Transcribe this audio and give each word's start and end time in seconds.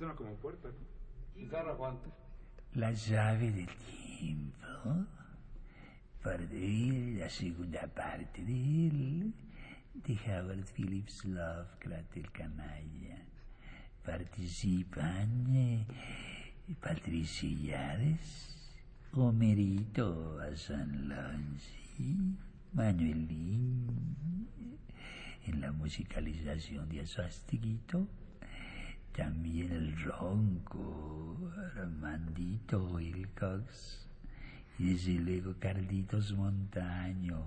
Suena 0.00 0.14
como 0.14 0.34
puerta, 0.36 0.70
¿no? 1.36 1.58
Aguanta. 1.58 2.08
La 2.72 2.90
llave 2.90 3.52
del 3.52 3.68
tiempo. 4.16 5.06
Por 6.22 6.48
de 6.48 7.16
la 7.18 7.28
segunda 7.28 7.86
parte 7.86 8.42
de 8.42 8.86
él, 8.86 9.34
de 9.92 10.18
Howard 10.26 10.64
Phillips 10.74 11.26
Lovecraft, 11.26 12.16
el 12.16 12.32
canalla. 12.32 13.18
Participan 14.02 15.54
eh, 15.54 15.86
Patricia 16.80 17.50
Yares, 17.50 18.56
Homerito 19.12 20.40
Asanlonsi, 20.40 22.16
Manuelín, 22.72 24.48
en 25.46 25.60
la 25.60 25.72
musicalización 25.72 26.88
de 26.88 27.02
Asastiquito, 27.02 28.08
también 29.16 29.72
el 29.72 30.00
ronco 30.02 31.36
Armandito 31.76 32.84
Wilcox 32.92 34.08
y 34.78 34.94
desde 34.94 35.12
luego 35.14 35.54
Carlitos 35.58 36.32
Montaño, 36.32 37.42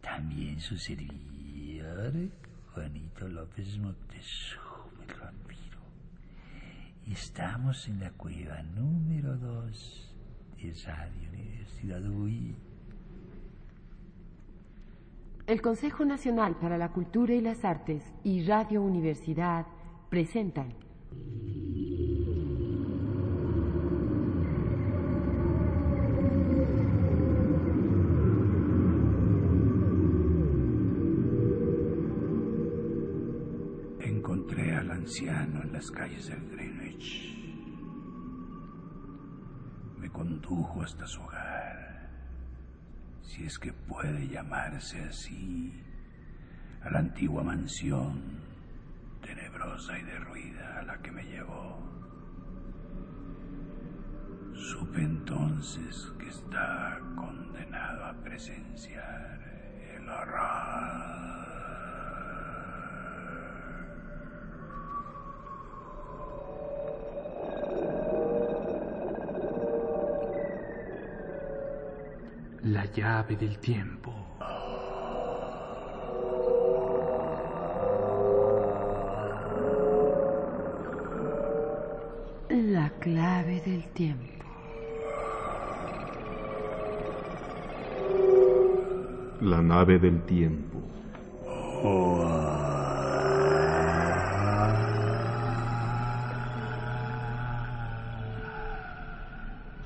también 0.00 0.60
su 0.60 0.76
servidor 0.76 2.12
Juanito 2.74 3.28
López 3.28 3.78
Moctezuma, 3.78 4.88
el 5.06 5.20
vampiro. 5.20 5.78
Estamos 7.06 7.86
en 7.88 8.00
la 8.00 8.10
cueva 8.10 8.62
número 8.62 9.36
2 9.36 10.14
de 10.56 10.74
Radio 10.86 11.28
Universidad 11.30 12.04
UI. 12.04 12.56
El 15.46 15.60
Consejo 15.60 16.04
Nacional 16.04 16.56
para 16.56 16.78
la 16.78 16.88
Cultura 16.90 17.34
y 17.34 17.40
las 17.40 17.64
Artes 17.64 18.02
y 18.24 18.44
Radio 18.44 18.82
Universidad 18.82 19.66
presentan. 20.12 20.68
Encontré 34.00 34.76
al 34.76 34.90
anciano 34.90 35.62
en 35.62 35.72
las 35.72 35.90
calles 35.90 36.26
del 36.26 36.46
Greenwich. 36.50 37.34
Me 39.96 40.10
condujo 40.10 40.82
hasta 40.82 41.06
su 41.06 41.22
hogar, 41.22 42.10
si 43.22 43.44
es 43.44 43.58
que 43.58 43.72
puede 43.72 44.28
llamarse 44.28 45.00
así, 45.04 45.72
a 46.82 46.90
la 46.90 46.98
antigua 46.98 47.42
mansión 47.42 48.51
y 49.64 50.02
derruida 50.02 50.80
a 50.80 50.82
la 50.82 50.98
que 51.00 51.12
me 51.12 51.22
llevó. 51.22 51.78
Supe 54.54 55.02
entonces 55.02 56.12
que 56.18 56.28
está 56.28 56.98
condenado 57.14 58.06
a 58.06 58.12
presenciar 58.24 59.40
el 59.94 60.08
horror. 60.08 61.12
La 72.64 72.84
llave 72.86 73.36
del 73.36 73.58
tiempo. 73.58 74.12
Del 83.82 83.92
tiempo. 83.92 84.44
La 89.40 89.60
nave 89.60 89.98
del 89.98 90.22
tiempo. 90.22 90.80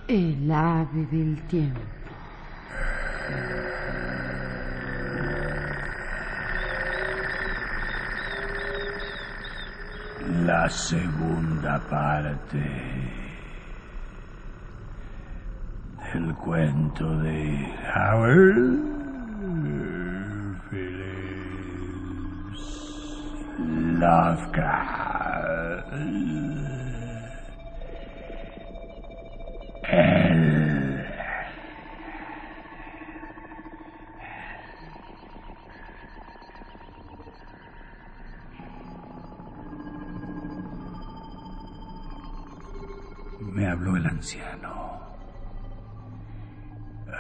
El 0.09 0.51
ave 0.51 1.07
del 1.11 1.43
tiempo. 1.49 1.81
La 10.45 10.69
segunda 10.69 11.81
parte 11.89 13.26
del 16.17 16.35
cuento 16.37 17.19
de 17.19 17.69
Howard 17.95 18.57
Phillips 20.71 22.63
Lovecraft. 23.99 25.13
El 29.89 30.57
me 43.53 43.67
habló 43.69 43.97
el 43.97 44.07
anciano. 44.07 44.66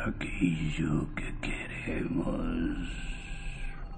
Aquello 0.07 1.13
que 1.17 1.35
queremos 1.41 2.89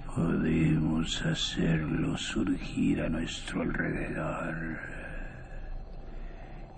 podemos 0.07 1.21
hacerlo 1.27 2.17
surgir 2.17 3.03
a 3.03 3.11
nuestro 3.11 3.61
alrededor. 3.61 4.79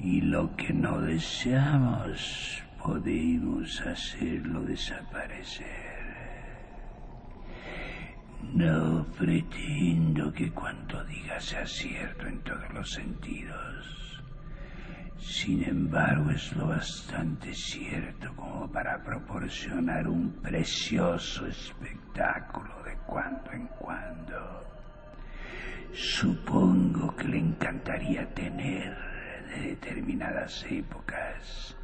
Y 0.00 0.20
lo 0.22 0.56
que 0.56 0.72
no 0.72 1.00
deseamos 1.02 2.60
podemos 2.82 3.80
hacerlo 3.82 4.62
desaparecer. 4.62 5.66
No 8.52 9.06
pretendo 9.16 10.32
que 10.32 10.50
cuanto 10.50 11.04
diga 11.04 11.38
sea 11.38 11.64
cierto 11.68 12.26
en 12.26 12.40
todos 12.40 12.74
los 12.74 12.90
sentidos. 12.90 14.09
Sin 15.20 15.62
embargo, 15.64 16.30
es 16.30 16.52
lo 16.56 16.68
bastante 16.68 17.52
cierto 17.52 18.34
como 18.34 18.70
para 18.72 19.02
proporcionar 19.02 20.08
un 20.08 20.32
precioso 20.40 21.46
espectáculo 21.46 22.82
de 22.84 22.96
cuando 23.06 23.52
en 23.52 23.66
cuando. 23.66 24.64
Supongo 25.92 27.14
que 27.16 27.24
le 27.24 27.38
encantaría 27.38 28.26
tener 28.34 28.96
de 29.50 29.68
determinadas 29.70 30.64
épocas 30.70 31.76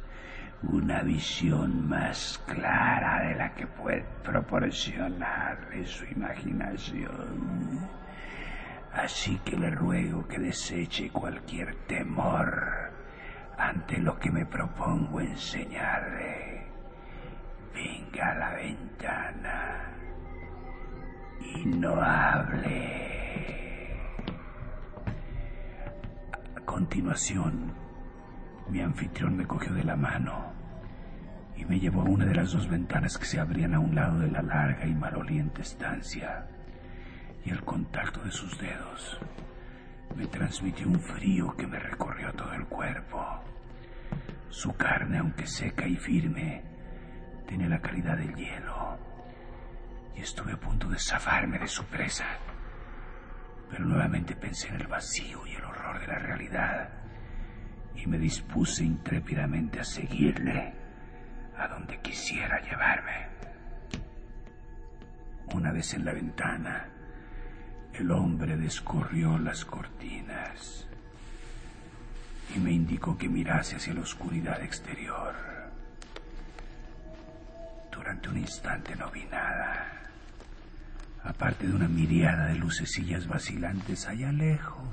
una 0.63 1.03
visión 1.03 1.87
más 1.87 2.41
clara 2.47 3.27
de 3.27 3.35
la 3.35 3.53
que 3.53 3.67
puede 3.67 4.03
proporcionarle 4.23 5.85
su 5.85 6.05
imaginación. 6.05 7.87
Así 8.93 9.37
que 9.45 9.55
le 9.55 9.69
ruego 9.69 10.27
que 10.27 10.39
deseche 10.39 11.11
cualquier 11.11 11.75
temor 11.85 12.86
ante 13.57 13.97
lo 13.97 14.17
que 14.19 14.31
me 14.31 14.45
propongo 14.45 15.19
enseñarle. 15.19 16.67
Venga 17.73 18.31
a 18.31 18.35
la 18.35 18.53
ventana 18.53 19.93
y 21.41 21.65
no 21.65 22.01
hable. 22.01 23.17
A 26.55 26.61
continuación, 26.65 27.73
mi 28.69 28.81
anfitrión 28.81 29.37
me 29.37 29.45
cogió 29.45 29.73
de 29.73 29.83
la 29.83 29.95
mano 29.95 30.53
y 31.55 31.65
me 31.65 31.79
llevó 31.79 32.01
a 32.01 32.05
una 32.05 32.25
de 32.25 32.35
las 32.35 32.51
dos 32.51 32.67
ventanas 32.69 33.17
que 33.17 33.25
se 33.25 33.39
abrían 33.39 33.73
a 33.73 33.79
un 33.79 33.95
lado 33.95 34.19
de 34.19 34.29
la 34.29 34.43
larga 34.43 34.85
y 34.85 34.93
maloliente 34.93 35.63
estancia, 35.63 36.45
y 37.43 37.49
el 37.49 37.63
contacto 37.63 38.21
de 38.21 38.31
sus 38.31 38.59
dedos 38.59 39.19
me 40.15 40.27
transmitió 40.27 40.87
un 40.87 40.99
frío 40.99 41.55
que 41.55 41.67
me 41.67 41.79
recorrió 41.79 42.31
todo 42.33 42.53
el 42.53 42.65
cuerpo. 42.65 43.23
Su 44.57 44.75
carne, 44.75 45.19
aunque 45.19 45.45
seca 45.45 45.87
y 45.87 45.95
firme, 45.95 46.63
tenía 47.47 47.69
la 47.69 47.79
calidad 47.79 48.17
del 48.17 48.33
hielo, 48.33 48.97
y 50.15 50.21
estuve 50.21 50.53
a 50.53 50.59
punto 50.59 50.89
de 50.89 50.97
zafarme 50.97 51.59
de 51.59 51.67
su 51.67 51.85
presa. 51.85 52.25
Pero 53.69 53.85
nuevamente 53.85 54.35
pensé 54.35 54.69
en 54.69 54.81
el 54.81 54.87
vacío 54.87 55.45
y 55.45 55.53
el 55.53 55.63
horror 55.63 55.99
de 55.99 56.07
la 56.07 56.17
realidad, 56.17 56.89
y 57.95 58.07
me 58.07 58.17
dispuse 58.17 58.83
intrépidamente 58.83 59.79
a 59.79 59.83
seguirle 59.83 60.73
a 61.55 61.67
donde 61.67 62.01
quisiera 62.01 62.59
llevarme. 62.59 63.27
Una 65.53 65.71
vez 65.71 65.93
en 65.93 66.03
la 66.03 66.13
ventana, 66.13 66.89
el 67.93 68.09
hombre 68.09 68.57
descorrió 68.57 69.37
las 69.37 69.63
cortinas 69.63 70.87
y 72.55 72.59
me 72.59 72.71
indicó 72.71 73.17
que 73.17 73.27
mirase 73.27 73.75
hacia 73.75 73.93
la 73.93 74.01
oscuridad 74.01 74.61
exterior. 74.63 75.33
Durante 77.91 78.29
un 78.29 78.37
instante 78.37 78.95
no 78.95 79.09
vi 79.11 79.25
nada, 79.25 80.11
aparte 81.23 81.67
de 81.67 81.73
una 81.73 81.87
miriada 81.87 82.47
de 82.47 82.55
lucecillas 82.55 83.27
vacilantes 83.27 84.07
allá 84.07 84.31
lejos, 84.31 84.87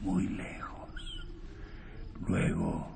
muy 0.00 0.28
lejos. 0.28 1.24
Luego, 2.28 2.88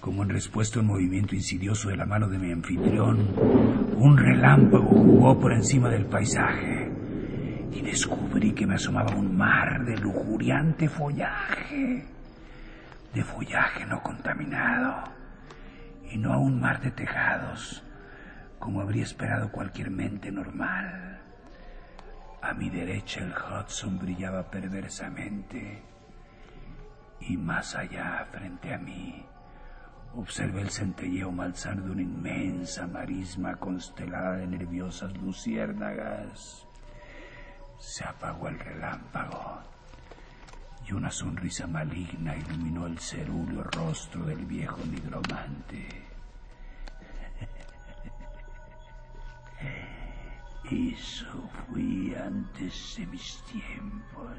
como 0.00 0.22
en 0.24 0.30
respuesta 0.30 0.78
a 0.78 0.82
un 0.82 0.88
movimiento 0.88 1.34
insidioso 1.34 1.88
de 1.88 1.96
la 1.96 2.06
mano 2.06 2.28
de 2.28 2.38
mi 2.38 2.50
anfitrión, 2.50 3.18
un 3.96 4.16
relámpago 4.16 4.88
jugó 4.88 5.38
por 5.38 5.52
encima 5.52 5.88
del 5.90 6.06
paisaje 6.06 7.01
y 7.72 7.80
descubrí 7.80 8.52
que 8.52 8.66
me 8.66 8.74
asomaba 8.74 9.14
un 9.14 9.34
mar 9.36 9.84
de 9.84 9.96
lujuriante 9.96 10.88
follaje, 10.88 12.04
de 13.14 13.24
follaje 13.24 13.86
no 13.86 14.02
contaminado, 14.02 15.04
y 16.10 16.18
no 16.18 16.34
a 16.34 16.38
un 16.38 16.60
mar 16.60 16.80
de 16.82 16.90
tejados, 16.90 17.82
como 18.58 18.82
habría 18.82 19.04
esperado 19.04 19.50
cualquier 19.50 19.90
mente 19.90 20.30
normal. 20.30 21.20
A 22.42 22.52
mi 22.52 22.68
derecha 22.68 23.20
el 23.20 23.32
Hudson 23.32 23.98
brillaba 23.98 24.50
perversamente, 24.50 25.82
y 27.20 27.36
más 27.38 27.74
allá, 27.74 28.26
frente 28.30 28.74
a 28.74 28.78
mí, 28.78 29.24
observé 30.14 30.60
el 30.60 30.70
centelleo 30.70 31.32
malsar 31.32 31.80
de 31.80 31.90
una 31.90 32.02
inmensa 32.02 32.86
marisma 32.86 33.56
constelada 33.56 34.36
de 34.36 34.46
nerviosas 34.46 35.16
luciérnagas 35.16 36.66
se 37.82 38.04
apagó 38.04 38.46
el 38.46 38.58
relámpago 38.60 39.60
y 40.86 40.92
una 40.92 41.10
sonrisa 41.10 41.66
maligna 41.66 42.36
iluminó 42.36 42.86
el 42.86 42.96
cerúleo 43.00 43.64
rostro 43.64 44.24
del 44.24 44.46
viejo 44.46 44.78
nigromante. 44.84 45.88
Eso 50.70 51.50
fui 51.66 52.14
antes 52.14 52.94
de 52.96 53.06
mis 53.06 53.42
tiempos, 53.42 54.38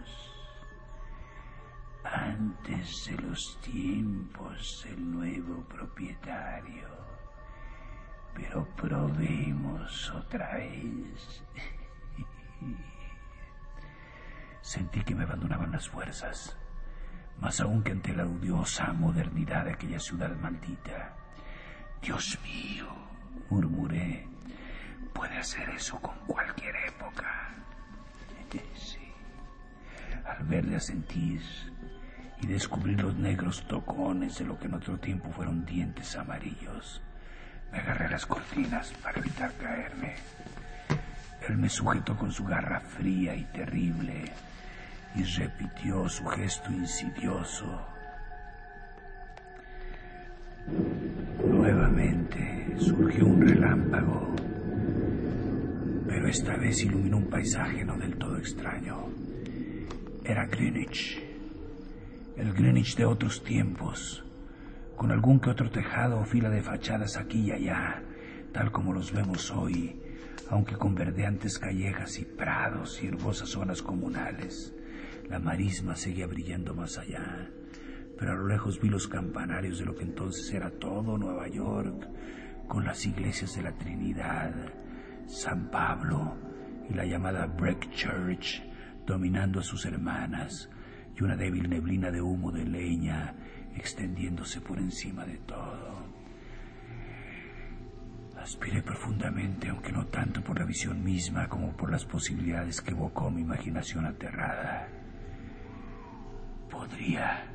antes 2.04 3.06
de 3.07 3.18
los 3.24 3.60
tiempos 3.62 4.86
del 4.86 5.12
nuevo 5.12 5.63
propietario. 5.66 6.88
Pero 8.34 8.66
probemos 8.78 10.12
otra 10.12 10.56
vez. 10.56 11.44
Sentí 14.63 15.04
que 15.04 15.13
me 15.13 15.24
abandonaban 15.24 15.74
las 15.74 15.89
fuerzas, 15.89 16.56
más 17.42 17.60
aún 17.60 17.83
que 17.83 17.92
ante 17.92 18.15
la 18.15 18.25
odiosa 18.25 18.94
modernidad 18.94 19.65
de 19.65 19.74
aquella 19.74 20.00
ciudad 20.00 20.33
maldita. 20.38 21.13
Dios 22.01 22.39
mío, 22.44 22.88
murmuré, 23.50 24.25
puede 25.13 25.38
hacer 25.38 25.69
eso 25.69 26.00
con 26.00 26.15
cualquier 26.25 26.74
época. 26.88 27.54
Sí. 28.74 29.12
Al 30.25 30.45
verle 30.45 30.77
asentir 30.77 31.42
y 32.42 32.48
descubrir 32.48 33.01
los 33.01 33.16
negros 33.16 33.68
tocones 33.68 34.39
de 34.39 34.45
lo 34.45 34.57
que 34.57 34.68
en 34.68 34.75
otro 34.75 34.98
tiempo 34.98 35.30
fueron 35.31 35.66
dientes 35.66 36.16
amarillos, 36.16 37.01
me 37.69 37.80
agarré 37.80 38.09
las 38.09 38.25
cortinas 38.25 38.94
para 39.04 39.19
evitar 39.19 39.51
caerme. 39.57 40.16
Él 41.50 41.57
me 41.57 41.68
sujetó 41.68 42.16
con 42.16 42.31
su 42.31 42.45
garra 42.45 42.80
fría 42.80 43.36
y 43.36 43.44
terrible 43.45 44.31
y 45.15 45.24
repitió 45.24 46.07
su 46.10 46.25
gesto 46.25 46.71
insidioso. 46.71 47.65
Nuevamente 51.45 52.75
surgió 52.80 53.25
un 53.25 53.42
relámpago, 53.42 54.33
pero 56.07 56.27
esta 56.27 56.56
vez 56.57 56.83
iluminó 56.83 57.18
un 57.18 57.30
paisaje 57.30 57.83
no 57.83 57.98
del 57.98 58.18
todo 58.18 58.38
extraño. 58.38 59.10
Era 60.24 60.45
Greenwich, 60.45 61.21
el 62.38 62.54
Greenwich 62.54 62.95
de 62.95 63.06
otros 63.06 63.44
tiempos, 63.44 64.24
con 64.95 65.12
algún 65.12 65.39
que 65.39 65.50
otro 65.50 65.69
tejado 65.69 66.19
o 66.19 66.25
fila 66.25 66.50
de 66.50 66.62
fachadas 66.62 67.18
aquí 67.18 67.42
y 67.42 67.51
allá, 67.51 68.01
tal 68.54 68.71
como 68.71 68.94
los 68.94 69.12
vemos 69.12 69.51
hoy, 69.51 70.00
aunque 70.50 70.75
con 70.77 70.95
verdeantes 70.95 71.59
callejas 71.59 72.18
y 72.19 72.25
prados 72.25 73.04
y 73.04 73.07
hermosas 73.07 73.50
zonas 73.50 73.81
comunales. 73.81 74.74
La 75.29 75.39
marisma 75.39 75.95
seguía 75.95 76.27
brillando 76.27 76.73
más 76.75 76.97
allá, 76.97 77.49
pero 78.17 78.31
a 78.31 78.35
lo 78.35 78.47
lejos 78.47 78.79
vi 78.79 78.89
los 78.89 79.07
campanarios 79.07 79.79
de 79.79 79.85
lo 79.85 79.95
que 79.95 80.03
entonces 80.03 80.53
era 80.53 80.69
todo 80.69 81.17
Nueva 81.17 81.47
York, 81.47 82.07
con 82.67 82.85
las 82.85 83.05
iglesias 83.05 83.55
de 83.55 83.63
la 83.63 83.73
Trinidad, 83.73 84.53
San 85.25 85.69
Pablo 85.69 86.37
y 86.89 86.93
la 86.93 87.05
llamada 87.05 87.45
Break 87.45 87.91
Church 87.91 88.61
dominando 89.05 89.59
a 89.59 89.63
sus 89.63 89.85
hermanas, 89.85 90.69
y 91.15 91.23
una 91.23 91.35
débil 91.35 91.69
neblina 91.69 92.09
de 92.11 92.21
humo 92.21 92.51
de 92.51 92.65
leña 92.65 93.35
extendiéndose 93.75 94.61
por 94.61 94.79
encima 94.79 95.25
de 95.25 95.37
todo. 95.37 96.03
Aspiré 98.37 98.81
profundamente, 98.81 99.69
aunque 99.69 99.91
no 99.91 100.05
tanto 100.07 100.43
por 100.43 100.59
la 100.59 100.65
visión 100.65 101.03
misma 101.03 101.47
como 101.47 101.75
por 101.77 101.91
las 101.91 102.03
posibilidades 102.05 102.81
que 102.81 102.91
evocó 102.91 103.31
mi 103.31 103.41
imaginación 103.41 104.05
aterrada. 104.05 105.02
Podría, 106.83 107.45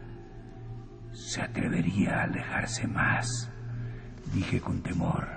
se 1.12 1.42
atrevería 1.42 2.20
a 2.20 2.22
alejarse 2.22 2.86
más, 2.86 3.50
dije 4.32 4.58
con 4.58 4.82
temor, 4.82 5.28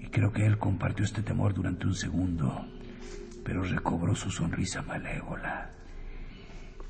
y 0.00 0.08
creo 0.08 0.32
que 0.32 0.44
él 0.44 0.58
compartió 0.58 1.04
este 1.04 1.22
temor 1.22 1.54
durante 1.54 1.86
un 1.86 1.94
segundo, 1.94 2.66
pero 3.44 3.62
recobró 3.62 4.16
su 4.16 4.32
sonrisa 4.32 4.82
malévola. 4.82 5.70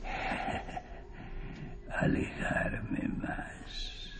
Alejarme 2.01 3.11
más. 3.19 4.11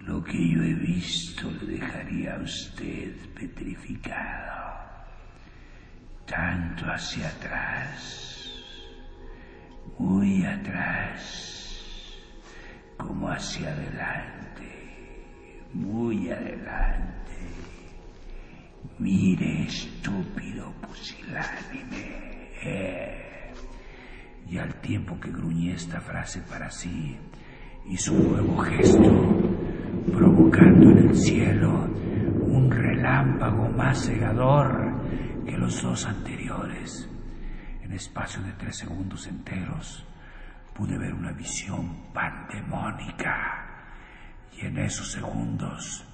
Lo 0.00 0.22
que 0.22 0.50
yo 0.50 0.62
he 0.62 0.74
visto 0.74 1.50
le 1.50 1.78
dejaría 1.78 2.36
a 2.36 2.42
usted 2.42 3.14
petrificado, 3.34 4.84
tanto 6.26 6.84
hacia 6.92 7.26
atrás, 7.26 8.35
muy 9.98 10.44
atrás, 10.44 12.14
como 12.96 13.28
hacia 13.28 13.72
adelante, 13.72 15.64
muy 15.72 16.30
adelante. 16.30 17.16
Mire, 18.98 19.64
estúpido 19.64 20.72
pusilánime. 20.80 22.50
Eh. 22.64 23.52
Y 24.48 24.58
al 24.58 24.74
tiempo 24.80 25.18
que 25.18 25.30
gruñé 25.30 25.72
esta 25.74 26.00
frase 26.00 26.40
para 26.42 26.70
sí, 26.70 27.16
hizo 27.88 28.12
un 28.12 28.30
nuevo 28.30 28.56
gesto 28.58 29.56
provocando 30.12 30.90
en 30.90 30.98
el 31.08 31.16
cielo 31.16 31.88
un 32.46 32.70
relámpago 32.70 33.68
más 33.70 34.06
cegador 34.06 34.94
que 35.44 35.56
los 35.58 35.82
dos 35.82 36.06
anteriores. 36.06 37.08
En 37.86 37.92
espacio 37.92 38.42
de 38.42 38.50
tres 38.54 38.78
segundos 38.78 39.28
enteros 39.28 40.04
pude 40.74 40.98
ver 40.98 41.14
una 41.14 41.30
visión 41.30 42.12
pandemónica 42.12 43.64
y 44.52 44.66
en 44.66 44.78
esos 44.78 45.12
segundos 45.12 46.04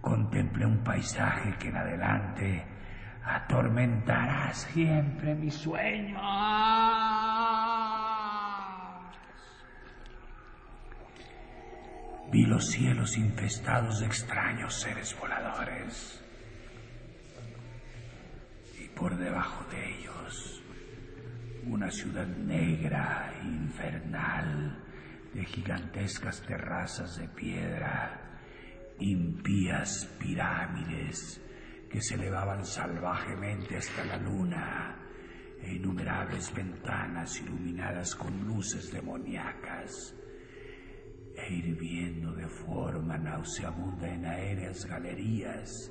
contemplé 0.00 0.66
un 0.66 0.78
paisaje 0.78 1.56
que 1.56 1.68
en 1.68 1.76
adelante 1.76 2.66
atormentará 3.24 4.52
siempre 4.54 5.36
mi 5.36 5.52
sueño. 5.52 6.18
Vi 12.32 12.44
los 12.44 12.66
cielos 12.72 13.16
infestados 13.16 14.00
de 14.00 14.06
extraños 14.06 14.74
seres 14.74 15.16
voladores. 15.20 16.20
Y 18.80 18.88
por 18.88 19.16
debajo 19.16 19.64
de 19.70 20.00
ellos, 20.00 20.63
una 21.68 21.90
ciudad 21.90 22.26
negra 22.26 23.32
infernal 23.42 24.82
de 25.32 25.44
gigantescas 25.44 26.42
terrazas 26.42 27.18
de 27.18 27.28
piedra, 27.28 28.38
impías 28.98 30.06
pirámides 30.18 31.40
que 31.90 32.00
se 32.00 32.14
elevaban 32.14 32.64
salvajemente 32.64 33.76
hasta 33.76 34.04
la 34.04 34.16
luna 34.16 34.96
e 35.62 35.74
innumerables 35.74 36.52
ventanas 36.54 37.40
iluminadas 37.40 38.14
con 38.14 38.44
luces 38.46 38.92
demoníacas 38.92 40.14
e 41.36 41.52
hirviendo 41.52 42.32
de 42.32 42.46
forma 42.48 43.18
nauseabunda 43.18 44.08
en 44.08 44.24
aéreas 44.24 44.84
galerías, 44.86 45.90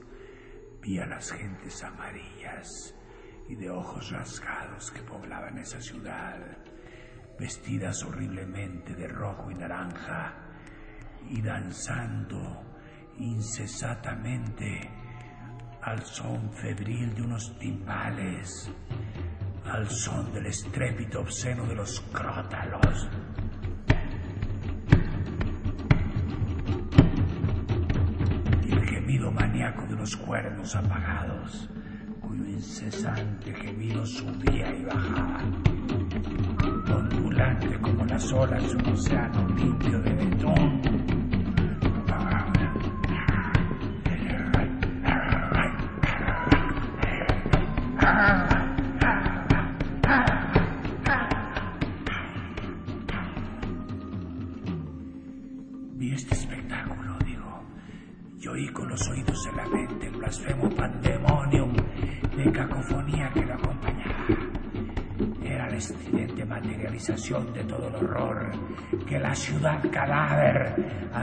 vi 0.82 1.00
a 1.00 1.06
las 1.06 1.32
gentes 1.32 1.84
amarillas 1.84 2.96
y 3.50 3.56
de 3.56 3.70
ojos 3.70 4.12
rasgados 4.12 4.92
que 4.92 5.02
poblaban 5.02 5.58
esa 5.58 5.82
ciudad, 5.82 6.40
vestidas 7.40 8.04
horriblemente 8.04 8.94
de 8.96 9.08
rojo 9.08 9.52
y 9.52 9.56
naranja, 9.56 10.34
y 11.30 11.42
danzando 11.42 12.64
incesantamente 13.18 14.90
al 15.82 16.02
son 16.04 16.52
febril 16.54 17.14
de 17.14 17.22
unos 17.22 17.58
timbales, 17.60 18.72
al 19.66 19.90
son 19.90 20.32
del 20.34 20.46
estrépito 20.46 21.22
obsceno 21.22 21.66
de 21.66 21.76
los 21.76 22.00
crótalos. 22.12 23.10
Y 28.64 28.72
el 28.72 28.86
gemido 28.86 29.32
maníaco 29.32 29.86
de 29.86 29.94
unos 29.94 30.16
cuernos 30.16 30.76
apagados, 30.76 31.70
incesante 32.48 33.54
gemido 33.54 34.06
subía 34.06 34.75
y 34.75 34.84
bajaba, 34.86 35.42
ondulante 36.96 37.80
como 37.80 38.06
las 38.06 38.32
olas 38.34 38.63
de 38.63 38.75
un 38.75 38.94
océano 38.94 39.48
limpio 39.50 40.00
de 40.00 40.13
betón 40.13 41.23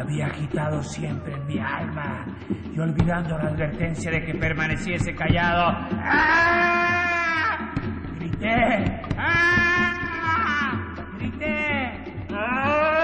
había 0.01 0.27
agitado 0.27 0.83
siempre 0.83 1.35
en 1.35 1.47
mi 1.47 1.59
alma, 1.59 2.27
y 2.75 2.79
olvidando 2.79 3.37
la 3.39 3.51
advertencia 3.51 4.11
de 4.11 4.25
que 4.25 4.35
permaneciese 4.35 5.15
callado, 5.15 5.67
¡ah! 6.03 7.71
grité, 8.19 9.03
¡ah! 9.19 10.95
grité, 11.19 11.93
¡ah! 12.33 13.01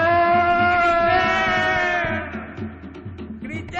grité, 3.41 3.77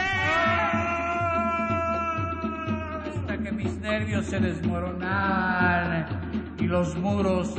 hasta 3.07 3.37
que 3.37 3.51
mis 3.51 3.77
nervios 3.79 4.25
se 4.27 4.39
desmoronaron 4.39 6.05
y 6.59 6.67
los 6.67 6.95
muros 6.97 7.55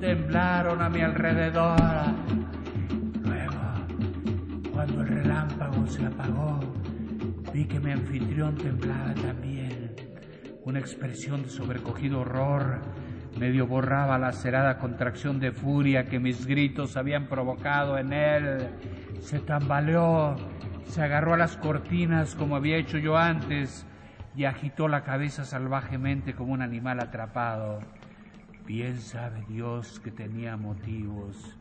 temblaron 0.00 0.80
a 0.80 0.88
mi 0.88 1.00
alrededor. 1.00 2.23
Cuando 4.84 5.00
el 5.00 5.08
relámpago 5.08 5.86
se 5.86 6.04
apagó, 6.04 6.60
vi 7.54 7.64
que 7.64 7.80
mi 7.80 7.90
anfitrión 7.90 8.54
temblaba 8.54 9.14
también. 9.14 9.96
Una 10.62 10.78
expresión 10.78 11.42
de 11.42 11.48
sobrecogido 11.48 12.20
horror 12.20 12.82
medio 13.38 13.66
borraba 13.66 14.18
la 14.18 14.28
acerada 14.28 14.76
contracción 14.76 15.40
de 15.40 15.52
furia 15.52 16.04
que 16.04 16.20
mis 16.20 16.44
gritos 16.44 16.98
habían 16.98 17.28
provocado 17.28 17.96
en 17.96 18.12
él. 18.12 18.68
Se 19.20 19.38
tambaleó, 19.38 20.36
se 20.84 21.00
agarró 21.00 21.32
a 21.32 21.38
las 21.38 21.56
cortinas 21.56 22.34
como 22.34 22.54
había 22.54 22.76
hecho 22.76 22.98
yo 22.98 23.16
antes 23.16 23.86
y 24.36 24.44
agitó 24.44 24.86
la 24.88 25.02
cabeza 25.02 25.46
salvajemente 25.46 26.34
como 26.34 26.52
un 26.52 26.60
animal 26.60 27.00
atrapado. 27.00 27.80
Bien 28.66 28.98
sabe 28.98 29.46
Dios 29.48 29.98
que 30.00 30.10
tenía 30.10 30.58
motivos, 30.58 31.56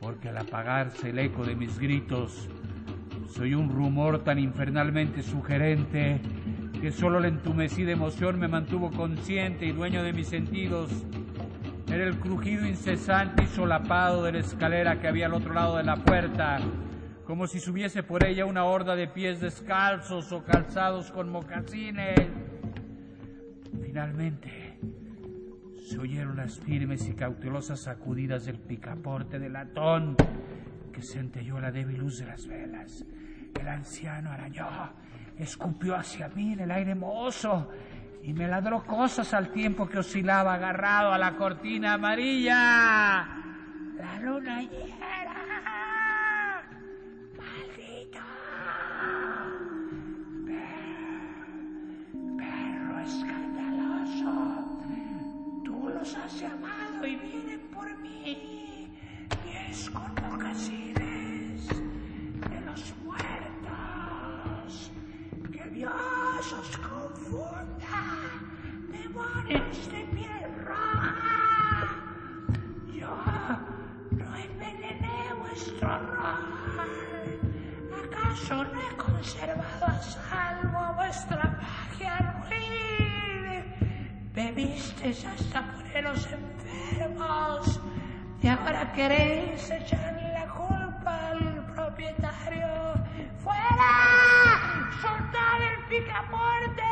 porque 0.00 0.30
al 0.30 0.38
apagarse 0.38 1.10
el 1.10 1.18
eco 1.18 1.44
de 1.44 1.54
mis 1.54 1.78
gritos, 1.78 2.48
soy 3.28 3.54
un 3.54 3.68
rumor 3.68 4.24
tan 4.24 4.38
infernalmente 4.38 5.22
sugerente 5.22 6.20
que 6.80 6.90
solo 6.90 7.20
la 7.20 7.28
entumecida 7.28 7.92
emoción 7.92 8.38
me 8.40 8.48
mantuvo 8.48 8.90
consciente 8.90 9.66
y 9.66 9.72
dueño 9.72 10.02
de 10.02 10.14
mis 10.14 10.28
sentidos. 10.28 10.90
Era 11.86 12.04
el 12.04 12.18
crujido 12.18 12.66
incesante 12.66 13.44
y 13.44 13.46
solapado 13.48 14.22
de 14.24 14.32
la 14.32 14.38
escalera 14.38 15.00
que 15.00 15.08
había 15.08 15.26
al 15.26 15.34
otro 15.34 15.52
lado 15.52 15.76
de 15.76 15.84
la 15.84 15.96
puerta, 15.96 16.58
como 17.26 17.46
si 17.46 17.60
subiese 17.60 18.02
por 18.02 18.24
ella 18.24 18.46
una 18.46 18.64
horda 18.64 18.96
de 18.96 19.06
pies 19.06 19.40
descalzos 19.40 20.32
o 20.32 20.42
calzados 20.42 21.10
con 21.10 21.28
mocasines. 21.28 22.16
Finalmente, 23.82 24.69
se 25.90 25.98
oyeron 25.98 26.36
las 26.36 26.60
firmes 26.60 27.08
y 27.08 27.14
cautelosas 27.14 27.80
sacudidas 27.80 28.44
del 28.44 28.60
picaporte 28.60 29.40
de 29.40 29.48
latón 29.48 30.14
que 30.92 31.02
centelló 31.02 31.58
la 31.58 31.72
débil 31.72 31.98
luz 31.98 32.20
de 32.20 32.26
las 32.26 32.46
velas. 32.46 33.04
El 33.60 33.66
anciano 33.66 34.30
arañó, 34.30 34.68
escupió 35.36 35.96
hacia 35.96 36.28
mí 36.28 36.52
en 36.52 36.60
el 36.60 36.70
aire 36.70 36.94
mohoso 36.94 37.72
y 38.22 38.32
me 38.32 38.46
ladró 38.46 38.84
cosas 38.84 39.34
al 39.34 39.50
tiempo 39.50 39.88
que 39.88 39.98
oscilaba 39.98 40.54
agarrado 40.54 41.12
a 41.12 41.18
la 41.18 41.36
cortina 41.36 41.94
amarilla. 41.94 43.26
La 43.96 44.20
luna 44.22 44.62
llena. 44.62 45.19
Los 56.10 56.16
has 56.16 56.40
llamado 56.40 57.06
y 57.06 57.16
vienen 57.16 57.60
por 57.72 57.96
mí. 57.98 58.88
Y 59.46 59.70
es 59.70 59.90
con 59.90 60.12
mocasines 60.28 61.68
de 61.68 62.60
los 62.66 62.94
muertos. 63.04 64.90
Que 65.52 65.64
Dios 65.70 66.52
os 66.52 66.76
confunda. 66.78 68.02
Demonios 68.88 69.92
de 69.92 70.04
piel 70.14 70.64
roja. 70.64 71.88
Yo 72.92 73.16
no 74.10 74.36
envenené 74.36 75.34
vuestro 75.38 75.94
honor. 75.94 76.88
¿Acaso 78.04 78.64
no 78.64 78.80
he 78.80 78.96
conservado 78.96 79.86
a 79.86 80.02
salvo 80.02 80.94
vuestra 80.94 81.60
magia 81.60 82.16
ruin? 82.48 82.80
Bebisteis 84.34 85.24
queréis 88.94 89.70
echarle 89.70 90.32
la 90.32 90.46
culpa 90.48 91.28
al 91.28 91.66
propietario. 91.74 92.68
¡Fuera! 93.38 94.90
¡Soltad 95.00 95.62
el 95.62 95.84
picaporte! 95.88 96.82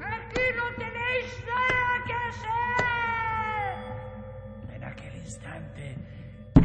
¡Aquí 0.00 0.44
no 0.56 0.66
tenéis 0.76 1.44
nada 1.46 2.04
que 2.06 2.14
hacer! 2.28 3.76
En 4.76 4.84
aquel 4.84 5.16
instante, 5.16 5.96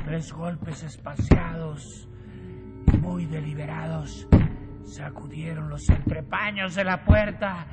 tres 0.06 0.34
golpes 0.34 0.84
espaciados 0.84 2.08
y 2.92 2.98
muy 2.98 3.26
deliberados 3.26 4.28
sacudieron 4.86 5.70
los 5.70 5.90
entrepaños 5.90 6.76
de 6.76 6.84
la 6.84 7.04
puerta 7.06 7.68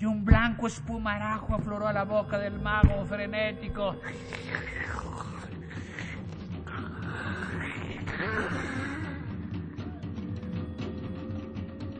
y 0.00 0.04
un 0.04 0.24
blanco 0.24 0.66
espumarajo 0.66 1.54
afloró 1.54 1.88
a 1.88 1.92
la 1.92 2.04
boca 2.04 2.38
del 2.38 2.60
mago 2.60 3.04
frenético. 3.06 3.96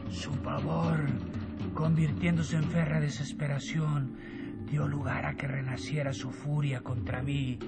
Su 0.09 0.31
pavor, 0.41 1.07
convirtiéndose 1.73 2.55
en 2.55 2.63
férrea 2.63 3.01
desesperación, 3.01 4.15
dio 4.69 4.87
lugar 4.87 5.25
a 5.25 5.35
que 5.35 5.47
renaciera 5.47 6.13
su 6.13 6.31
furia 6.31 6.81
contra 6.81 7.21
mí. 7.21 7.59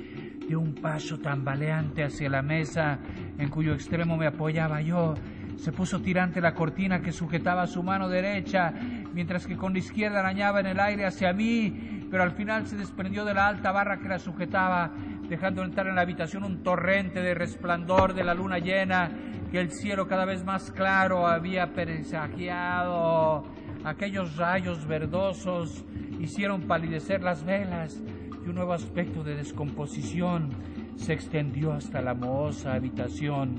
Dio 0.48 0.60
un 0.60 0.76
paso 0.76 1.20
tambaleante 1.20 2.04
hacia 2.04 2.30
la 2.30 2.42
mesa 2.42 3.00
en 3.38 3.50
cuyo 3.50 3.74
extremo 3.74 4.16
me 4.18 4.28
apoyaba 4.28 4.82
yo. 4.82 5.14
Se 5.58 5.72
puso 5.72 6.02
tirante 6.02 6.42
la 6.42 6.54
cortina 6.54 7.02
que 7.02 7.12
sujetaba 7.12 7.68
su 7.68 7.84
mano 7.84 8.10
derecha, 8.10 8.74
mientras 9.14 9.46
que 9.46 9.58
con 9.58 9.74
la 9.74 9.80
izquierda 9.80 10.20
arañaba 10.20 10.60
en 10.60 10.68
el 10.68 10.80
aire 10.80 11.06
hacia 11.06 11.34
mí, 11.34 12.08
pero 12.10 12.24
al 12.24 12.32
final 12.32 12.68
se 12.68 12.76
desprendió 12.76 13.26
de 13.26 13.34
la 13.34 13.48
alta 13.48 13.72
barra 13.72 14.00
que 14.00 14.10
la 14.10 14.20
sujetaba, 14.20 14.92
dejando 15.30 15.64
entrar 15.64 15.88
en 15.88 15.96
la 15.96 16.02
habitación 16.02 16.44
un 16.44 16.64
torrente 16.64 17.22
de 17.22 17.34
resplandor 17.34 18.14
de 18.14 18.24
la 18.24 18.34
luna 18.34 18.60
llena 18.60 19.10
que 19.52 19.60
el 19.60 19.72
cielo 19.72 20.08
cada 20.08 20.26
vez 20.26 20.44
más 20.46 20.72
claro 20.72 21.28
había 21.28 21.74
presagiado. 21.74 23.44
Aquellos 23.84 24.38
rayos 24.38 24.86
verdosos 24.88 25.84
hicieron 26.20 26.62
palidecer 26.64 27.22
las 27.22 27.44
velas 27.44 28.02
y 28.46 28.50
un 28.50 28.56
nuevo 28.56 28.74
aspecto 28.74 29.24
de 29.24 29.36
descomposición 29.36 30.50
se 30.96 31.14
extendió 31.14 31.74
hasta 31.74 32.02
la 32.02 32.14
mohosa 32.14 32.74
habitación 32.74 33.56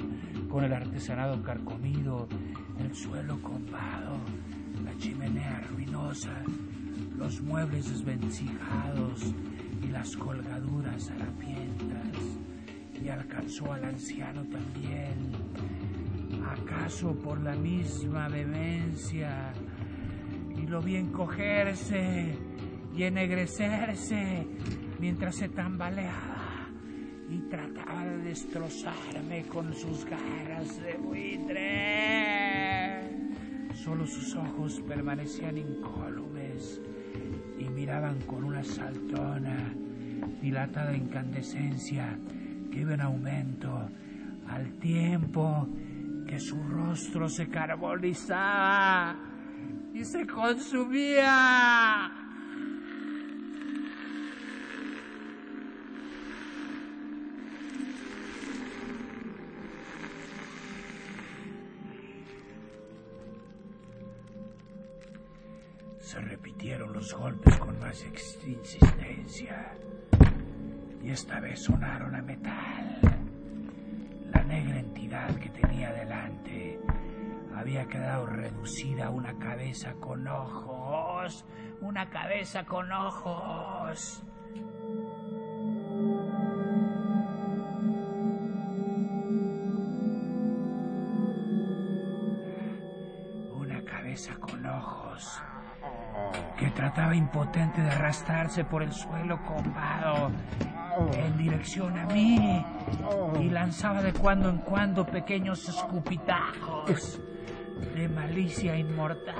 con 0.48 0.64
el 0.64 0.72
artesanado 0.72 1.42
carcomido, 1.42 2.28
el 2.78 2.94
suelo 2.94 3.40
combado, 3.42 4.16
chimenea 5.02 5.60
ruinosa, 5.68 6.44
los 7.18 7.40
muebles 7.42 7.90
desvencijados 7.90 9.34
y 9.82 9.88
la 9.88 9.98
las 9.98 10.16
colgaduras 10.16 11.10
harapientas 11.10 12.16
y 13.02 13.08
alcanzó 13.08 13.72
al 13.72 13.84
anciano 13.84 14.44
también. 14.44 15.32
¿Acaso 16.46 17.16
por 17.16 17.40
la 17.40 17.56
misma 17.56 18.28
vehemencia? 18.28 19.52
Y 20.56 20.68
lo 20.68 20.80
vi 20.80 20.94
encogerse 20.94 22.38
y 22.96 23.02
ennegrecerse 23.02 24.46
mientras 25.00 25.34
se 25.34 25.48
tambaleaba 25.48 26.68
y 27.28 27.38
trataba 27.50 28.04
de 28.04 28.18
destrozarme 28.18 29.42
con 29.46 29.74
sus 29.74 30.04
garras 30.04 30.80
de 30.80 30.94
buitre. 30.94 32.51
Solo 33.82 34.06
sus 34.06 34.36
ojos 34.36 34.80
permanecían 34.86 35.58
incólumes 35.58 36.80
y 37.58 37.64
miraban 37.64 38.20
con 38.20 38.44
una 38.44 38.62
saltona, 38.62 39.74
dilatada 40.40 40.96
incandescencia 40.96 42.16
que 42.70 42.82
iba 42.82 42.94
en 42.94 43.00
aumento 43.00 43.90
al 44.48 44.74
tiempo 44.74 45.68
que 46.28 46.38
su 46.38 46.62
rostro 46.62 47.28
se 47.28 47.48
carbonizaba 47.48 49.16
y 49.92 50.04
se 50.04 50.28
consumía. 50.28 52.21
Se 66.12 66.20
repitieron 66.20 66.92
los 66.92 67.14
golpes 67.14 67.56
con 67.56 67.80
más 67.80 68.04
insistencia 68.04 69.72
y 71.02 71.08
esta 71.08 71.40
vez 71.40 71.62
sonaron 71.62 72.14
a 72.14 72.20
metal. 72.20 73.00
La 74.30 74.42
negra 74.42 74.78
entidad 74.78 75.34
que 75.36 75.48
tenía 75.48 75.90
delante 75.90 76.78
había 77.56 77.88
quedado 77.88 78.26
reducida 78.26 79.06
a 79.06 79.10
una 79.10 79.38
cabeza 79.38 79.94
con 79.94 80.28
ojos, 80.28 81.46
una 81.80 82.10
cabeza 82.10 82.66
con 82.66 82.92
ojos. 82.92 84.22
Trataba 96.92 97.16
impotente 97.16 97.80
de 97.80 97.90
arrastrarse 97.90 98.64
por 98.64 98.82
el 98.82 98.92
suelo 98.92 99.42
combado 99.44 100.30
en 101.14 101.38
dirección 101.38 101.98
a 101.98 102.04
mí 102.04 102.62
y 103.40 103.48
lanzaba 103.48 104.02
de 104.02 104.12
cuando 104.12 104.50
en 104.50 104.58
cuando 104.58 105.06
pequeños 105.06 105.66
escupitajos 105.70 107.18
de 107.94 108.08
malicia 108.10 108.76
inmortal. 108.76 109.34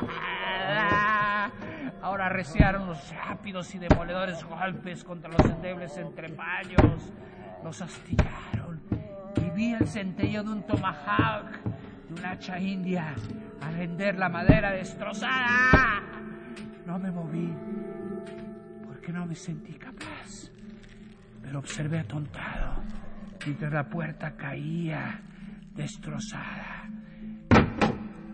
Ahora 2.00 2.30
reciaron 2.30 2.86
los 2.86 3.14
rápidos 3.14 3.74
y 3.74 3.78
demoledores 3.78 4.42
golpes 4.44 5.04
contra 5.04 5.30
los 5.30 5.44
endebles 5.44 5.98
entrepaños, 5.98 7.12
los 7.62 7.82
astillaron 7.82 8.80
y 9.36 9.50
vi 9.50 9.74
el 9.74 9.86
centello 9.86 10.42
de 10.42 10.52
un 10.52 10.62
tomahawk, 10.62 11.50
de 12.08 12.14
un 12.14 12.24
hacha 12.24 12.58
india, 12.58 13.14
al 13.60 13.74
render 13.74 14.18
la 14.18 14.30
madera 14.30 14.70
destrozada. 14.72 16.11
No 16.86 16.98
me 16.98 17.10
moví 17.10 17.52
porque 18.86 19.12
no 19.12 19.26
me 19.26 19.34
sentí 19.34 19.74
capaz, 19.74 20.50
pero 21.42 21.58
observé 21.58 22.00
atontado 22.00 22.82
mientras 23.44 23.72
la 23.72 23.88
puerta 23.88 24.36
caía 24.36 25.20
destrozada 25.74 26.88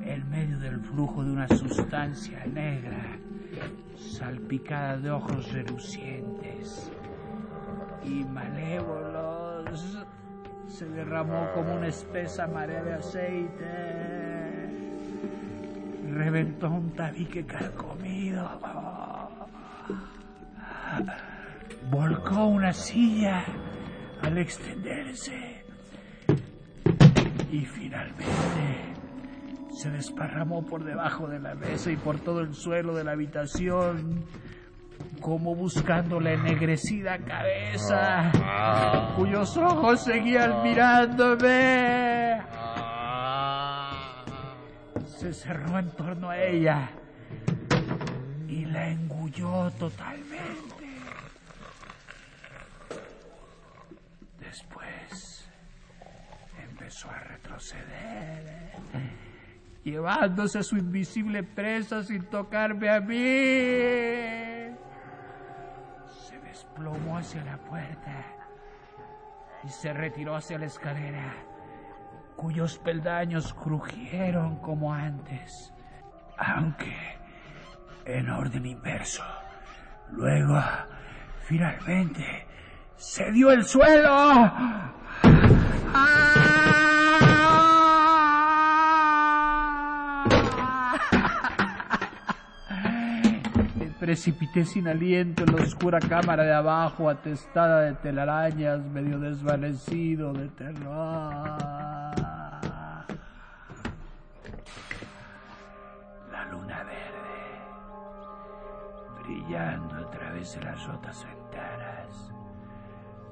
en 0.03 0.31
medio 0.31 0.59
del 0.59 0.81
flujo 0.81 1.23
de 1.25 1.31
una 1.31 1.49
sustancia 1.49 2.45
negra 2.47 3.19
salpicada 3.97 4.97
de 4.97 5.11
ojos 5.11 5.53
relucientes 5.53 6.91
y 8.05 8.25
malévolos. 8.25 9.99
Se 10.67 10.87
derramó 10.87 11.51
como 11.55 11.75
una 11.75 11.89
espesa 11.89 12.47
marea 12.47 12.83
de 12.83 12.95
aceite. 12.95 13.98
Reventó 16.19 16.69
un 16.69 16.91
tabique 16.97 17.47
carcomido. 17.47 18.61
Volcó 21.93 22.47
una 22.47 22.73
silla 22.73 23.45
al 24.23 24.37
extenderse. 24.39 25.65
Y 27.53 27.65
finalmente 27.67 28.95
se 29.71 29.91
desparramó 29.91 30.67
por 30.67 30.83
debajo 30.83 31.29
de 31.29 31.39
la 31.39 31.55
mesa 31.55 31.93
y 31.93 31.97
por 31.97 32.19
todo 32.19 32.41
el 32.41 32.53
suelo 32.53 32.97
de 32.97 33.05
la 33.05 33.13
habitación, 33.13 34.25
como 35.21 35.55
buscando 35.55 36.19
la 36.19 36.33
ennegrecida 36.33 37.19
cabeza, 37.19 38.33
cuyos 39.15 39.57
ojos 39.57 40.03
seguían 40.03 40.65
mirándome. 40.65 42.58
Se 45.19 45.33
cerró 45.33 45.77
en 45.81 45.91
torno 45.97 46.31
a 46.31 46.39
ella 46.39 46.91
y 48.47 48.65
la 48.67 48.89
engulló 48.89 49.69
totalmente. 49.73 50.87
Después 54.39 55.51
empezó 56.63 57.11
a 57.11 57.19
retroceder 57.19 58.69
llevándose 59.83 60.61
a 60.61 60.63
su 60.63 60.77
invisible 60.77 61.43
presa 61.43 62.05
sin 62.05 62.23
tocarme 62.27 62.89
a 62.89 63.01
mí. 63.01 63.17
Se 66.29 66.39
desplomó 66.45 67.19
hacia 67.19 67.43
la 67.45 67.57
puerta 67.57 68.25
y 69.65 69.69
se 69.69 69.93
retiró 69.93 70.37
hacia 70.37 70.59
la 70.59 70.67
escalera, 70.67 71.35
cuyos 72.39 72.79
peldaños 72.79 73.53
crujieron 73.53 74.61
como 74.61 74.95
antes, 74.95 75.73
aunque 76.37 76.95
en 78.05 78.31
orden 78.31 78.65
inverso. 78.65 79.25
Luego, 80.13 80.63
finalmente, 81.43 82.47
se 82.97 83.33
dio 83.33 83.51
el 83.51 83.65
suelo. 83.65 84.53
precipité 93.99 94.65
sin 94.65 94.89
aliento 94.89 95.45
en 95.45 95.55
la 95.55 95.63
oscura 95.63 95.99
cámara 95.99 96.45
de 96.45 96.55
abajo, 96.55 97.11
atestada 97.11 97.83
de 97.83 97.95
telarañas, 97.95 98.81
medio 98.87 99.19
desvanecido 99.19 100.33
de 100.33 100.49
terror. 100.49 101.78
A 109.57 110.11
través 110.11 110.55
de 110.55 110.63
las 110.63 110.87
rotas 110.87 111.25
ventanas, 111.25 112.33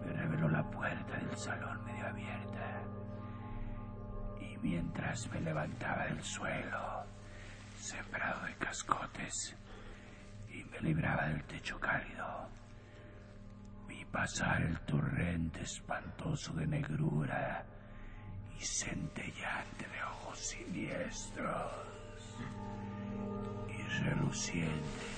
me 0.01 0.13
reveló 0.15 0.49
la 0.49 0.63
puerta 0.63 1.17
del 1.19 1.37
salón 1.37 1.85
medio 1.85 2.07
abierta. 2.07 2.83
Y 4.41 4.57
mientras 4.59 5.31
me 5.31 5.41
levantaba 5.41 6.05
del 6.07 6.23
suelo, 6.23 7.05
sembrado 7.77 8.47
de 8.47 8.55
cascotes, 8.55 9.57
y 10.49 10.65
me 10.65 10.81
libraba 10.81 11.27
del 11.27 11.45
techo 11.45 11.79
cálido. 11.79 12.49
Vi 13.87 14.03
pasar 14.07 14.63
el 14.63 14.81
torrente 14.81 15.63
espantoso 15.63 16.55
de 16.55 16.67
negrura 16.67 17.63
y 18.59 18.65
centellante 18.65 19.87
de 19.87 20.03
ojos 20.03 20.39
siniestros 20.39 21.73
y 23.69 24.03
reluciente. 24.03 25.16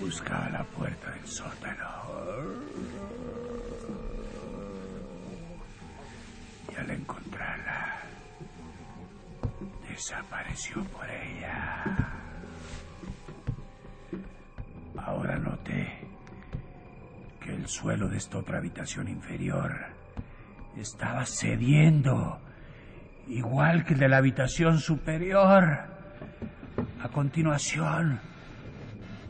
Buscaba 0.00 0.48
la 0.50 0.64
puerta 0.64 1.10
del 1.10 1.26
sótano. 1.26 1.88
Y 6.72 6.76
al 6.76 6.90
encontrarla, 6.90 7.96
desapareció 9.88 10.84
por 10.84 11.08
ella. 11.10 11.84
Ahora 14.96 15.36
noté 15.38 16.06
que 17.40 17.54
el 17.54 17.66
suelo 17.66 18.08
de 18.08 18.18
esta 18.18 18.38
otra 18.38 18.58
habitación 18.58 19.08
inferior 19.08 19.74
estaba 20.76 21.24
cediendo, 21.24 22.38
igual 23.26 23.84
que 23.84 23.94
el 23.94 24.00
de 24.00 24.08
la 24.08 24.18
habitación 24.18 24.78
superior. 24.78 25.98
A 27.02 27.08
continuación, 27.08 28.20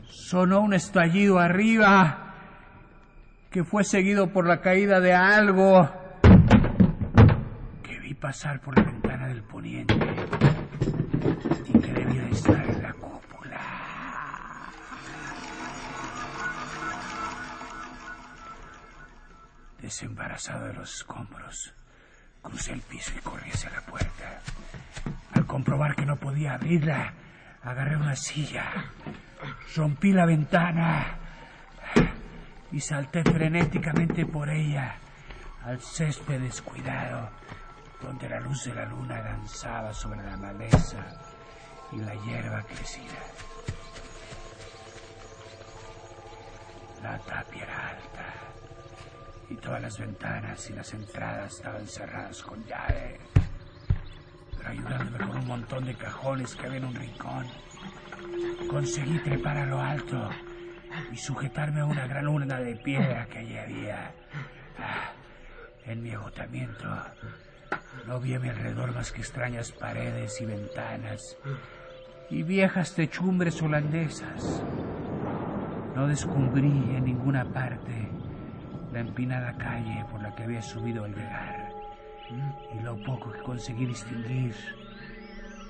sonó 0.09 0.61
un 0.61 0.73
estallido 0.73 1.39
arriba 1.39 2.25
que 3.49 3.63
fue 3.63 3.83
seguido 3.83 4.31
por 4.31 4.47
la 4.47 4.61
caída 4.61 4.99
de 4.99 5.13
algo 5.13 5.89
que 7.83 7.99
vi 7.99 8.13
pasar 8.13 8.59
por 8.59 8.77
la 8.77 8.83
ventana 8.83 9.27
del 9.27 9.43
poniente 9.43 9.95
y 11.67 11.79
que 11.79 11.93
debía 11.93 12.23
de 12.23 12.31
estar 12.31 12.69
en 12.69 12.83
la 12.83 12.93
cúpula. 12.93 13.59
Desembarazado 19.81 20.67
de 20.67 20.73
los 20.73 20.93
escombros, 20.95 21.73
crucé 22.41 22.73
el 22.73 22.81
piso 22.81 23.13
y 23.17 23.21
corrí 23.21 23.49
hacia 23.49 23.69
la 23.71 23.81
puerta. 23.81 24.41
Al 25.33 25.45
comprobar 25.45 25.95
que 25.95 26.05
no 26.05 26.17
podía 26.17 26.53
abrirla, 26.53 27.13
agarré 27.63 27.95
una 27.95 28.15
silla, 28.15 28.91
rompí 29.75 30.11
la 30.11 30.25
ventana 30.25 31.17
y 32.71 32.79
salté 32.79 33.23
frenéticamente 33.23 34.25
por 34.25 34.49
ella 34.49 34.95
al 35.63 35.79
césped 35.81 36.39
descuidado, 36.39 37.29
donde 38.01 38.29
la 38.29 38.39
luz 38.39 38.65
de 38.65 38.75
la 38.75 38.85
luna 38.85 39.21
danzaba 39.21 39.93
sobre 39.93 40.23
la 40.23 40.37
maleza 40.37 41.05
y 41.91 41.97
la 41.97 42.13
hierba 42.15 42.63
crecida. 42.63 43.19
La 47.03 47.17
tapia 47.19 47.63
era 47.63 47.87
alta 47.89 48.33
y 49.49 49.55
todas 49.55 49.81
las 49.81 49.97
ventanas 49.97 50.69
y 50.69 50.73
las 50.73 50.93
entradas 50.93 51.55
estaban 51.55 51.87
cerradas 51.87 52.43
con 52.43 52.63
llave. 52.65 53.19
Pero 54.57 54.69
ayudándome 54.69 55.17
con 55.17 55.37
un 55.37 55.47
montón 55.47 55.85
de 55.85 55.95
cajones 55.95 56.55
que 56.55 56.67
había 56.67 56.77
en 56.77 56.85
un 56.85 56.95
rincón, 56.95 57.47
conseguí 58.69 59.19
trepar 59.19 59.57
a 59.57 59.65
lo 59.65 59.81
alto 59.81 60.29
y 61.11 61.17
sujetarme 61.17 61.81
a 61.81 61.85
una 61.85 62.07
gran 62.07 62.27
urna 62.27 62.59
de 62.59 62.75
piedra 62.75 63.25
que 63.27 63.39
allí 63.39 63.57
había. 63.57 64.11
Ah, 64.77 65.11
en 65.85 66.03
mi 66.03 66.11
agotamiento, 66.11 66.87
no 68.07 68.19
vi 68.19 68.35
a 68.35 68.39
mi 68.39 68.49
alrededor 68.49 68.93
más 68.93 69.11
que 69.11 69.21
extrañas 69.21 69.71
paredes 69.71 70.39
y 70.41 70.45
ventanas 70.45 71.37
y 72.29 72.43
viejas 72.43 72.93
techumbres 72.93 73.61
holandesas. 73.61 74.63
No 75.95 76.07
descubrí 76.07 76.67
en 76.67 77.05
ninguna 77.05 77.45
parte 77.45 78.09
la 78.93 78.99
empinada 78.99 79.57
calle 79.57 80.05
por 80.11 80.21
la 80.21 80.33
que 80.35 80.43
había 80.43 80.61
subido 80.61 81.03
al 81.03 81.13
llegar. 81.13 81.69
Y 82.73 82.83
lo 82.83 82.95
poco 83.03 83.31
que 83.31 83.39
conseguí 83.39 83.85
distinguir 83.85 84.55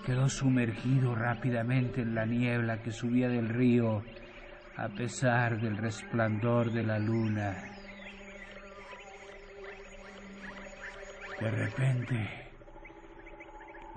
quedó 0.09 0.27
sumergido 0.27 1.13
rápidamente 1.13 2.01
en 2.01 2.15
la 2.15 2.25
niebla 2.25 2.81
que 2.81 2.91
subía 2.91 3.29
del 3.29 3.47
río 3.47 4.01
a 4.75 4.87
pesar 4.89 5.61
del 5.61 5.77
resplandor 5.77 6.71
de 6.71 6.81
la 6.81 6.97
luna. 6.97 7.55
De 11.39 11.51
repente, 11.51 12.27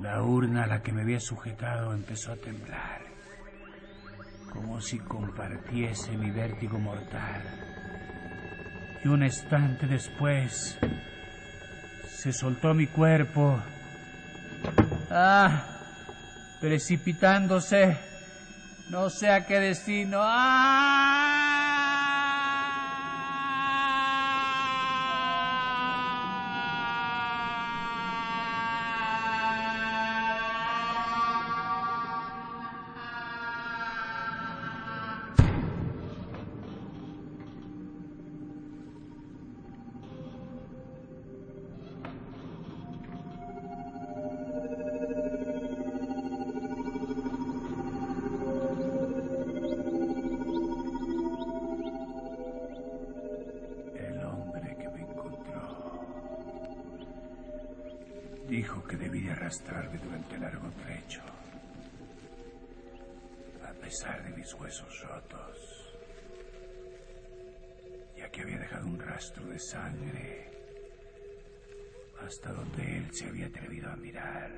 la 0.01 0.23
urna 0.23 0.65
a 0.65 0.67
la 0.67 0.83
que 0.83 0.93
me 0.93 1.01
había 1.01 1.19
sujetado 1.19 1.95
empezó 1.95 2.33
a 2.33 2.37
temblar, 2.37 3.01
como 4.53 4.83
si 4.83 4.99
compartiese 4.99 6.15
mi 6.19 6.31
vértigo 6.31 6.79
mortal. 6.79 7.41
Y 9.03 9.09
un 9.09 9.23
instante 9.23 9.87
después, 9.87 10.79
se 12.05 12.33
soltó 12.35 12.75
mi 12.75 12.87
cuerpo. 12.87 13.59
¡Ah! 15.11 15.72
Precipitándose 16.63 17.97
no 18.89 19.11
sé 19.11 19.29
a 19.29 19.45
qué 19.45 19.59
destino. 19.59 20.23
El 20.23 21.22
dijo 58.63 58.85
que 58.85 58.97
debía 58.97 59.33
arrastrarme 59.33 59.99
durante 59.99 60.39
largo 60.39 60.71
trecho, 60.85 61.21
a 63.69 63.73
pesar 63.73 64.23
de 64.23 64.31
mis 64.37 64.55
huesos 64.55 65.01
rotos, 65.03 65.59
ya 68.17 68.31
que 68.31 68.43
había 68.43 68.59
dejado 68.61 68.87
un 68.87 69.01
rastro 69.01 69.45
de 69.47 69.59
sangre. 69.59 70.49
Hasta 72.25 72.53
donde 72.53 72.99
él 72.99 73.09
se 73.13 73.27
había 73.27 73.47
atrevido 73.47 73.91
a 73.91 73.97
mirar. 73.97 74.53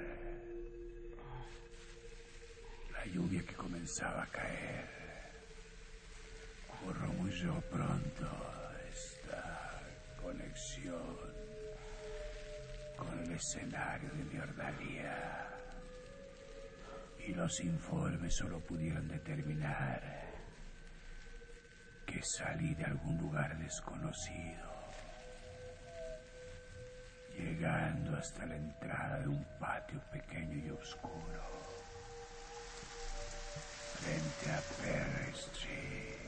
La 2.93 3.07
lluvia 3.07 3.43
que 3.43 3.55
comenzaba 3.55 4.25
a 4.25 4.27
caer. 4.27 4.87
Corrompuyó 6.85 7.59
pronto 7.71 8.29
esta 8.93 9.81
conexión 10.21 11.34
escenario 13.35 14.11
de 14.11 14.25
mi 14.25 14.39
ordalía. 14.39 15.49
Y 17.27 17.35
los 17.35 17.61
informes 17.61 18.35
solo 18.35 18.61
pudieron 18.61 19.09
determinar 19.09 20.03
que 22.07 22.21
salí 22.23 22.75
de 22.75 22.85
algún 22.85 23.19
lugar 23.19 23.57
desconocido, 23.59 24.71
llegando 27.37 28.17
hasta 28.17 28.45
la 28.47 28.57
entrada 28.57 29.21
de 29.21 29.29
un 29.29 29.45
patio 29.59 30.01
pequeño 30.13 30.67
y 30.67 30.71
oscuro, 30.71 31.43
frente 34.01 34.53
a 34.53 34.61
Perry 34.83 35.33
Street. 35.33 36.24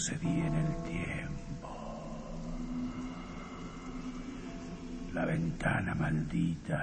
Retrocedí 0.00 0.40
en 0.40 0.54
el 0.54 0.82
tiempo. 0.84 1.68
La 5.12 5.26
ventana 5.26 5.94
maldita 5.94 6.80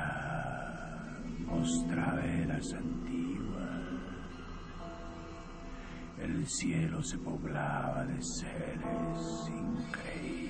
mostraba 1.48 2.24
eras 2.24 2.74
antiguas. 2.74 3.82
El 6.22 6.48
cielo 6.48 7.02
se 7.02 7.18
poblaba 7.18 8.06
de 8.06 8.22
seres 8.22 9.50
increíbles. 9.50 10.47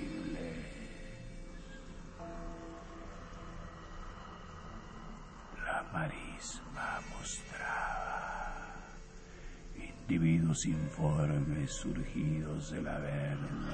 Individuos 10.09 10.65
informes 10.65 11.69
surgidos 11.69 12.71
del 12.71 12.87
averno. 12.87 13.67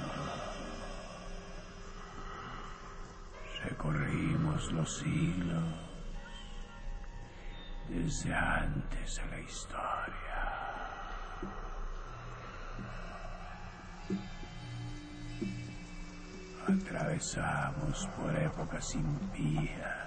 Recorrimos 3.63 4.71
los 4.71 4.97
siglos 4.97 5.63
desde 7.87 8.33
antes 8.33 9.15
de 9.15 9.25
la 9.29 9.39
historia. 9.41 10.41
Atravesamos 16.67 18.07
por 18.17 18.35
épocas 18.35 18.95
impías. 18.95 20.03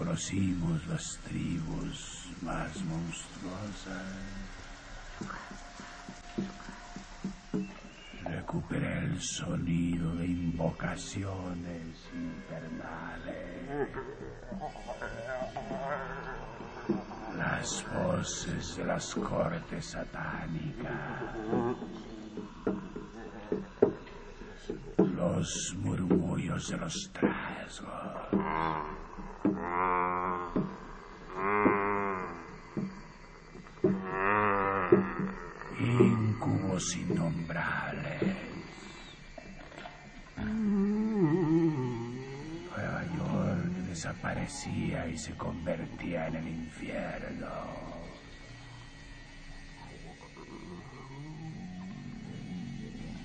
Conocimos 0.00 0.86
las 0.86 1.18
tribus 1.28 2.26
más 2.40 2.74
monstruosas. 2.84 4.02
recuperé 8.24 8.98
el 9.04 9.20
sonido 9.20 10.14
de 10.14 10.26
invocaciones 10.26 11.98
infernales. 12.14 13.88
Las 17.36 17.84
voces 17.94 18.76
de 18.76 18.84
las 18.86 19.14
cortes 19.14 19.84
satánicas. 19.84 21.36
Los 24.96 25.76
murmullos 25.78 26.70
de 26.70 26.76
los 26.78 27.10
trasgos. 27.12 27.90
Incubos 35.78 36.96
innombrables. 36.96 38.36
Nueva 42.76 43.04
York 43.16 43.64
desaparecía 43.88 45.06
y 45.08 45.16
se 45.16 45.34
convertía 45.36 46.28
en 46.28 46.36
el 46.36 46.48
infierno. 46.48 47.48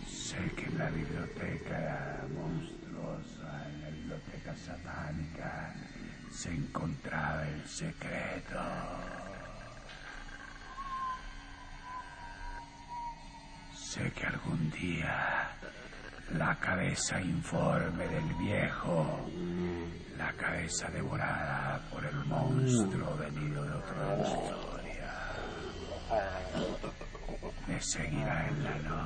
Sé 0.08 0.38
que 0.56 0.66
en 0.66 0.78
la 0.78 0.90
biblioteca 0.90 2.26
monstruosa, 2.34 3.70
en 3.70 3.82
la 3.82 3.90
biblioteca 3.90 4.56
satánica, 4.56 5.74
se 6.36 6.50
encontraba 6.50 7.48
el 7.48 7.66
secreto. 7.66 8.60
Sé 13.74 14.12
que 14.12 14.26
algún 14.26 14.70
día 14.72 15.50
la 16.38 16.56
cabeza 16.56 17.22
informe 17.22 18.06
del 18.08 18.34
viejo, 18.36 19.30
la 20.18 20.34
cabeza 20.34 20.90
devorada 20.90 21.80
por 21.90 22.06
el 22.06 22.26
monstruo 22.26 23.16
venido 23.16 23.64
de 23.64 23.72
otra 23.72 24.18
historia, 24.18 25.14
me 27.68 27.82
seguirá 27.82 28.48
en 28.50 28.64
la 28.64 28.76
noche. 28.80 29.05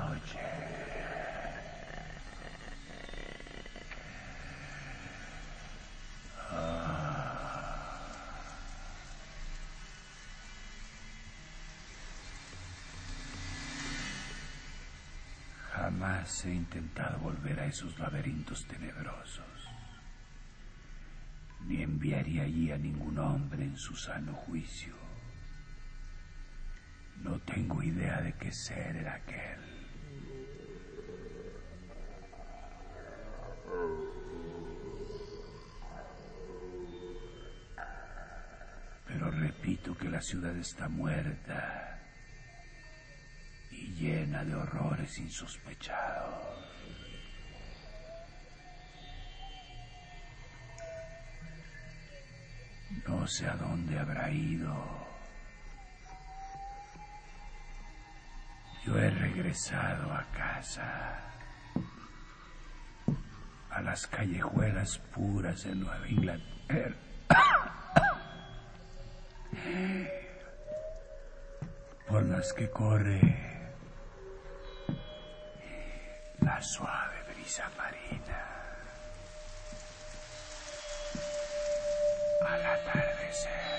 He 16.31 16.53
intentado 16.53 17.17
volver 17.19 17.59
a 17.59 17.65
esos 17.65 17.97
laberintos 17.99 18.65
tenebrosos. 18.65 19.67
Ni 21.65 21.81
enviaría 21.81 22.43
allí 22.43 22.71
a 22.71 22.77
ningún 22.77 23.17
hombre 23.17 23.63
en 23.63 23.75
su 23.75 23.95
sano 23.95 24.33
juicio. 24.33 24.93
No 27.23 27.39
tengo 27.39 27.81
idea 27.83 28.21
de 28.21 28.33
qué 28.33 28.51
ser 28.51 28.95
era 28.95 29.15
aquel. 29.15 29.59
Pero 39.07 39.31
repito 39.31 39.97
que 39.97 40.09
la 40.09 40.21
ciudad 40.21 40.55
está 40.55 40.87
muerta 40.87 41.99
y 43.71 43.93
llena 43.93 44.45
de 44.45 44.55
horrores 44.55 45.17
insospechados. 45.17 46.08
No 53.19 53.27
sé 53.27 53.45
a 53.49 53.55
dónde 53.55 53.99
habrá 53.99 54.31
ido. 54.31 54.73
Yo 58.85 58.97
he 58.97 59.09
regresado 59.09 60.13
a 60.13 60.23
casa, 60.31 61.19
a 63.71 63.81
las 63.81 64.07
callejuelas 64.07 64.99
puras 65.13 65.63
de 65.65 65.75
Nueva 65.75 66.07
Inglaterra. 66.07 66.95
por 72.07 72.23
las 72.23 72.53
que 72.53 72.69
corre 72.69 73.19
la 76.39 76.61
suave 76.61 77.17
brisa 77.33 77.69
Al 82.51 82.65
atardecer. 82.65 83.78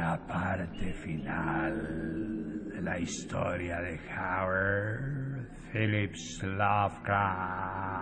La 0.00 0.16
parte 0.16 0.94
final 0.94 2.70
de 2.72 2.80
la 2.80 2.98
historia 2.98 3.82
de 3.82 4.00
Howard 4.08 5.46
Phillips 5.70 6.42
Lovecraft. 6.42 8.00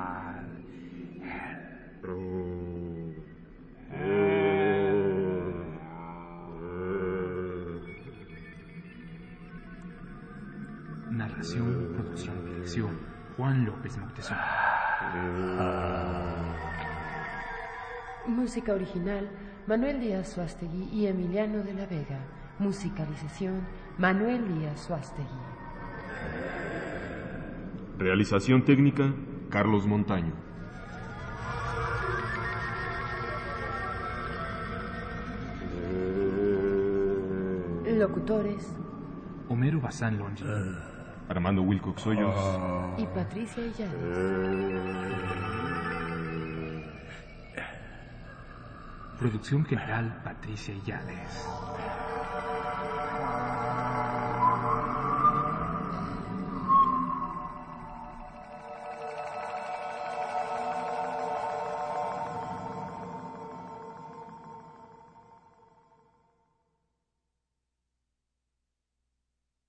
Narración, 11.11 11.95
producción 11.97 12.45
dirección. 12.45 12.97
Juan 13.37 13.65
López 13.65 13.99
Moctezuma. 13.99 14.47
Música 18.29 18.73
original, 18.73 19.29
Manuel 19.69 20.01
Díaz 20.01 20.33
Suastegui 20.33 20.89
y 20.91 21.07
Emiliano 21.09 21.63
de 21.63 21.75
la 21.75 21.85
Vega. 21.85 22.19
Musicalización, 22.59 23.67
Manuel 23.99 24.49
Díaz 24.49 24.81
Suastegui. 24.81 25.29
Realización 27.99 28.65
técnica, 28.65 29.13
Carlos 29.51 29.87
Montaño. 29.87 30.33
Locutores 37.85 38.75
Homero 39.51 39.83
Bazán 39.83 40.17
Longi. 40.17 40.45
Armando 41.29 41.61
Wilcox 41.61 42.07
Hoyos. 42.07 42.35
y 42.97 43.05
Patricia 43.05 43.63
Illanes. 43.67 45.78
Producción 49.19 49.65
general 49.65 50.21
Patricia 50.23 50.75
Yales. 50.87 52.08